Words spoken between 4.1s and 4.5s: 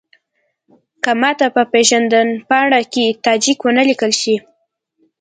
شي.